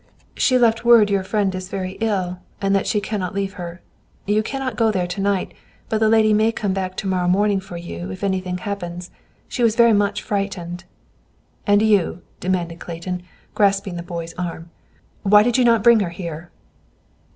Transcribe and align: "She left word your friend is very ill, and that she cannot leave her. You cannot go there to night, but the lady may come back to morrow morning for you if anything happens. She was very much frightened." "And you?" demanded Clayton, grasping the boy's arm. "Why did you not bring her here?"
"She 0.35 0.57
left 0.57 0.83
word 0.83 1.11
your 1.11 1.21
friend 1.21 1.53
is 1.53 1.69
very 1.69 1.91
ill, 1.99 2.39
and 2.59 2.73
that 2.75 2.87
she 2.87 2.99
cannot 2.99 3.35
leave 3.35 3.53
her. 3.53 3.81
You 4.25 4.41
cannot 4.41 4.75
go 4.75 4.89
there 4.89 5.05
to 5.05 5.21
night, 5.21 5.53
but 5.89 5.99
the 5.99 6.09
lady 6.09 6.33
may 6.33 6.51
come 6.51 6.73
back 6.73 6.97
to 6.97 7.07
morrow 7.07 7.27
morning 7.27 7.59
for 7.59 7.77
you 7.77 8.09
if 8.09 8.23
anything 8.23 8.57
happens. 8.57 9.11
She 9.47 9.61
was 9.61 9.75
very 9.75 9.93
much 9.93 10.23
frightened." 10.23 10.85
"And 11.67 11.83
you?" 11.83 12.23
demanded 12.39 12.79
Clayton, 12.79 13.21
grasping 13.53 13.95
the 13.95 14.01
boy's 14.01 14.33
arm. 14.39 14.71
"Why 15.21 15.43
did 15.43 15.59
you 15.59 15.65
not 15.65 15.83
bring 15.83 15.99
her 15.99 16.09
here?" 16.09 16.49